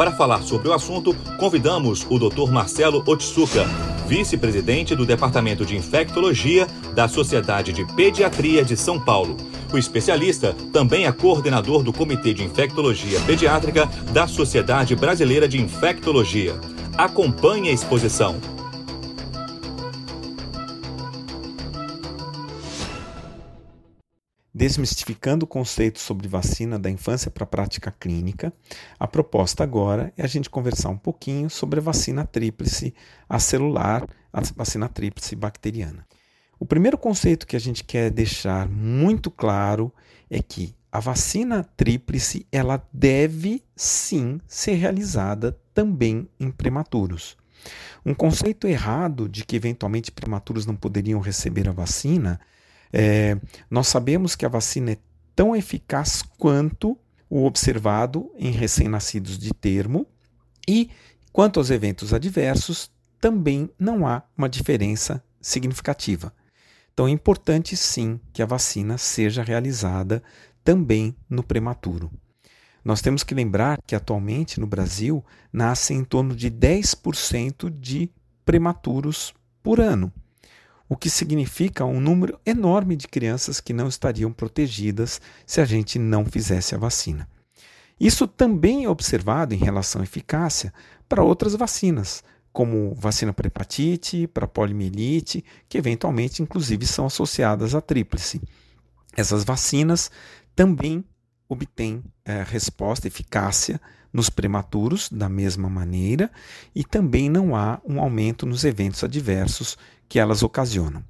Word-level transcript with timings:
para 0.00 0.12
falar 0.12 0.40
sobre 0.40 0.66
o 0.66 0.72
assunto, 0.72 1.14
convidamos 1.38 2.06
o 2.08 2.18
Dr. 2.18 2.50
Marcelo 2.50 3.02
Otsuka, 3.06 3.66
vice-presidente 4.06 4.96
do 4.96 5.04
Departamento 5.04 5.62
de 5.62 5.76
Infectologia 5.76 6.66
da 6.94 7.06
Sociedade 7.06 7.70
de 7.70 7.84
Pediatria 7.84 8.64
de 8.64 8.78
São 8.78 8.98
Paulo. 8.98 9.36
O 9.70 9.76
especialista 9.76 10.56
também 10.72 11.04
é 11.04 11.12
coordenador 11.12 11.82
do 11.82 11.92
Comitê 11.92 12.32
de 12.32 12.42
Infectologia 12.42 13.20
Pediátrica 13.26 13.90
da 14.10 14.26
Sociedade 14.26 14.96
Brasileira 14.96 15.46
de 15.46 15.60
Infectologia. 15.60 16.58
Acompanhe 16.96 17.68
a 17.68 17.72
exposição. 17.72 18.40
Desmistificando 24.60 25.44
o 25.44 25.48
conceito 25.48 25.98
sobre 25.98 26.28
vacina 26.28 26.78
da 26.78 26.90
infância 26.90 27.30
para 27.30 27.44
a 27.44 27.46
prática 27.46 27.90
clínica, 27.90 28.52
a 28.98 29.08
proposta 29.08 29.64
agora 29.64 30.12
é 30.18 30.22
a 30.22 30.26
gente 30.26 30.50
conversar 30.50 30.90
um 30.90 30.98
pouquinho 30.98 31.48
sobre 31.48 31.80
a 31.80 31.82
vacina 31.82 32.26
tríplice 32.26 32.92
acelular, 33.26 34.06
a 34.30 34.42
vacina 34.54 34.86
tríplice 34.86 35.34
bacteriana. 35.34 36.06
O 36.58 36.66
primeiro 36.66 36.98
conceito 36.98 37.46
que 37.46 37.56
a 37.56 37.58
gente 37.58 37.82
quer 37.82 38.10
deixar 38.10 38.68
muito 38.68 39.30
claro 39.30 39.90
é 40.28 40.42
que 40.42 40.74
a 40.92 41.00
vacina 41.00 41.64
tríplice 41.74 42.46
ela 42.52 42.86
deve 42.92 43.64
sim 43.74 44.38
ser 44.46 44.74
realizada 44.74 45.58
também 45.72 46.28
em 46.38 46.50
prematuros. 46.50 47.34
Um 48.04 48.12
conceito 48.12 48.66
errado 48.66 49.26
de 49.26 49.42
que 49.42 49.56
eventualmente 49.56 50.12
prematuros 50.12 50.66
não 50.66 50.76
poderiam 50.76 51.18
receber 51.18 51.66
a 51.66 51.72
vacina 51.72 52.38
é, 52.92 53.38
nós 53.70 53.88
sabemos 53.88 54.34
que 54.34 54.44
a 54.44 54.48
vacina 54.48 54.92
é 54.92 54.98
tão 55.34 55.54
eficaz 55.54 56.22
quanto 56.36 56.98
o 57.28 57.44
observado 57.44 58.30
em 58.36 58.50
recém-nascidos 58.50 59.38
de 59.38 59.54
termo 59.54 60.06
e, 60.68 60.90
quanto 61.32 61.60
aos 61.60 61.70
eventos 61.70 62.12
adversos, 62.12 62.90
também 63.20 63.70
não 63.78 64.06
há 64.06 64.22
uma 64.36 64.48
diferença 64.48 65.22
significativa. 65.40 66.32
Então 66.92 67.06
é 67.06 67.10
importante 67.10 67.76
sim 67.76 68.20
que 68.32 68.42
a 68.42 68.46
vacina 68.46 68.98
seja 68.98 69.42
realizada 69.42 70.22
também 70.64 71.14
no 71.28 71.42
prematuro. 71.42 72.10
Nós 72.84 73.00
temos 73.00 73.22
que 73.22 73.34
lembrar 73.34 73.78
que 73.86 73.94
atualmente 73.94 74.58
no 74.58 74.66
Brasil 74.66 75.24
nascem 75.52 75.98
em 75.98 76.04
torno 76.04 76.34
de 76.34 76.50
10% 76.50 77.70
de 77.70 78.10
prematuros 78.44 79.32
por 79.62 79.80
ano 79.80 80.12
o 80.90 80.96
que 80.96 81.08
significa 81.08 81.84
um 81.84 82.00
número 82.00 82.36
enorme 82.44 82.96
de 82.96 83.06
crianças 83.06 83.60
que 83.60 83.72
não 83.72 83.86
estariam 83.86 84.32
protegidas 84.32 85.20
se 85.46 85.60
a 85.60 85.64
gente 85.64 86.00
não 86.00 86.26
fizesse 86.26 86.74
a 86.74 86.78
vacina. 86.78 87.28
Isso 87.98 88.26
também 88.26 88.84
é 88.84 88.88
observado 88.88 89.54
em 89.54 89.58
relação 89.58 90.00
à 90.00 90.04
eficácia 90.04 90.74
para 91.08 91.22
outras 91.22 91.54
vacinas, 91.54 92.24
como 92.52 92.92
vacina 92.92 93.32
para 93.32 93.46
hepatite, 93.46 94.26
para 94.26 94.48
poliomielite, 94.48 95.44
que 95.68 95.78
eventualmente 95.78 96.42
inclusive 96.42 96.84
são 96.84 97.06
associadas 97.06 97.72
à 97.72 97.80
tríplice. 97.80 98.42
Essas 99.16 99.44
vacinas 99.44 100.10
também 100.56 101.04
obtêm 101.48 102.02
é, 102.24 102.42
resposta, 102.42 103.06
eficácia 103.06 103.80
nos 104.12 104.28
prematuros 104.28 105.08
da 105.08 105.28
mesma 105.28 105.70
maneira 105.70 106.32
e 106.74 106.82
também 106.82 107.30
não 107.30 107.54
há 107.54 107.80
um 107.86 108.00
aumento 108.00 108.44
nos 108.44 108.64
eventos 108.64 109.04
adversos 109.04 109.78
que 110.10 110.18
elas 110.18 110.42
ocasionam. 110.42 111.02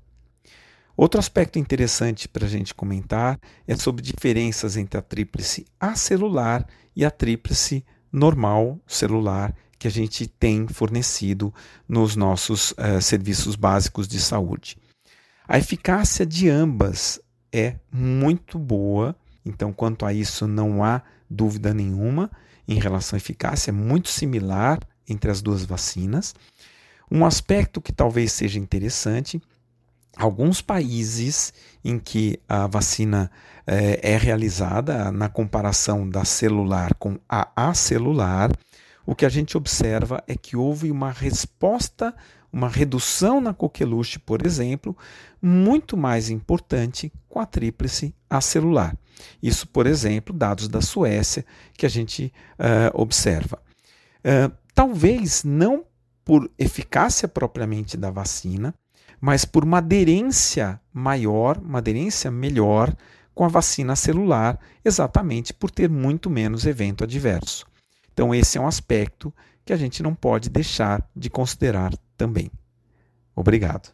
Outro 0.95 1.19
aspecto 1.19 1.59
interessante 1.59 2.29
para 2.29 2.45
a 2.45 2.49
gente 2.49 2.75
comentar 2.75 3.41
é 3.67 3.75
sobre 3.75 4.03
diferenças 4.03 4.77
entre 4.77 4.99
a 4.99 5.03
tríplice 5.03 5.67
acelular 5.81 6.67
e 6.95 7.07
a 7.07 7.11
tríplice 7.11 7.83
normal 8.13 8.79
celular 8.87 9.55
que 9.79 9.89
a 9.89 9.91
gente 9.91 10.27
tem 10.27 10.69
fornecido 10.69 11.55
nos 11.89 12.15
nossos 12.15 12.73
uh, 12.73 13.01
serviços 13.01 13.57
básicos 13.57 14.07
de 14.07 14.21
saúde. 14.21 14.77
A 15.49 15.57
eficácia 15.57 16.27
de 16.27 16.51
ambas 16.51 17.19
é 17.51 17.77
muito 17.91 18.59
boa, 18.59 19.17
então, 19.43 19.73
quanto 19.73 20.05
a 20.05 20.13
isso, 20.13 20.47
não 20.47 20.85
há 20.85 21.03
dúvida 21.31 21.73
nenhuma 21.73 22.31
em 22.69 22.79
relação 22.79 23.17
à 23.17 23.19
eficácia, 23.19 23.71
é 23.71 23.73
muito 23.73 24.11
similar 24.11 24.79
entre 25.09 25.31
as 25.31 25.41
duas 25.41 25.65
vacinas. 25.65 26.35
Um 27.11 27.25
aspecto 27.25 27.81
que 27.81 27.93
talvez 27.93 28.33
seja 28.33 28.59
interessante 28.59 29.41
alguns 30.17 30.61
países 30.61 31.53
em 31.85 31.99
que 31.99 32.39
a 32.49 32.67
vacina 32.67 33.31
é, 33.67 34.13
é, 34.13 34.17
realizada 34.17 35.11
na 35.11 35.29
comparação 35.29 36.09
da 36.09 36.25
celular 36.25 36.95
com 36.95 37.19
a 37.29 37.49
acelular, 37.57 38.51
o 39.07 39.15
que 39.15 39.25
a 39.25 39.29
gente 39.29 39.57
observa 39.57 40.23
é 40.27 40.35
que 40.35 40.57
houve 40.57 40.91
uma 40.91 41.11
resposta, 41.11 42.15
uma 42.53 42.69
redução 42.69 43.41
na 43.41 43.55
coqueluche, 43.55 44.19
por 44.19 44.45
exemplo, 44.45 44.97
muito 45.41 45.97
mais 45.97 46.31
importante 46.31 47.13
com 47.29 47.41
a 47.41 47.47
tríplice 47.47 48.15
acelular. 48.29 48.97
Isso, 49.43 49.67
por 49.69 49.87
exemplo, 49.87 50.35
dados 50.35 50.69
da 50.69 50.81
Suécia 50.81 51.45
que 51.75 51.87
a 51.87 51.89
gente 51.89 52.33
uh, 52.59 53.01
observa. 53.01 53.59
Uh, 54.19 54.53
talvez 54.75 55.45
não 55.45 55.85
por 56.31 56.49
eficácia 56.57 57.27
propriamente 57.27 57.97
da 57.97 58.09
vacina, 58.09 58.73
mas 59.21 59.45
por 59.45 59.65
uma 59.65 59.79
aderência 59.79 60.81
maior, 60.93 61.59
uma 61.59 61.79
aderência 61.79 62.31
melhor 62.31 62.95
com 63.35 63.45
a 63.45 63.49
vacina 63.49 63.97
celular, 63.97 64.57
exatamente 64.85 65.53
por 65.53 65.73
ter 65.73 65.91
muito 65.91 66.31
menos 66.31 66.67
evento 66.67 67.03
adverso. 67.03 67.67
Então, 68.13 68.33
esse 68.33 68.57
é 68.57 68.61
um 68.61 68.69
aspecto 68.69 69.35
que 69.65 69.73
a 69.73 69.77
gente 69.77 70.05
não 70.05 70.15
pode 70.15 70.49
deixar 70.49 71.05
de 71.17 71.29
considerar 71.29 71.93
também. 72.17 72.49
Obrigado. 73.35 73.93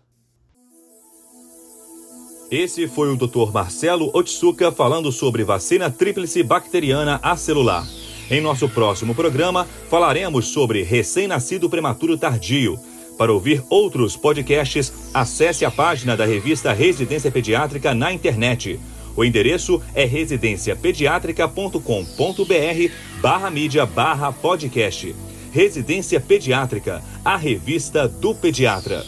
Esse 2.50 2.86
foi 2.86 3.10
o 3.10 3.16
Dr. 3.16 3.50
Marcelo 3.50 4.10
Otsuka 4.12 4.70
falando 4.70 5.10
sobre 5.10 5.42
vacina 5.42 5.90
tríplice 5.90 6.42
bacteriana 6.42 7.18
acelular. 7.22 7.86
Em 8.30 8.40
nosso 8.40 8.68
próximo 8.68 9.14
programa, 9.14 9.66
falaremos 9.88 10.48
sobre 10.48 10.82
recém-nascido 10.82 11.70
prematuro 11.70 12.18
tardio. 12.18 12.76
Para 13.16 13.32
ouvir 13.32 13.62
outros 13.70 14.16
podcasts, 14.16 14.92
acesse 15.14 15.64
a 15.64 15.70
página 15.70 16.16
da 16.16 16.26
revista 16.26 16.72
Residência 16.72 17.30
Pediátrica 17.30 17.94
na 17.94 18.12
internet. 18.12 18.80
O 19.16 19.24
endereço 19.24 19.80
é 19.94 20.04
residenciapediatrica.com.br 20.04 22.92
barra 23.22 23.50
mídia 23.50 23.86
barra 23.86 24.32
podcast. 24.32 25.14
Residência 25.52 26.20
Pediátrica, 26.20 27.02
a 27.24 27.36
revista 27.36 28.06
do 28.06 28.34
pediatra. 28.34 29.02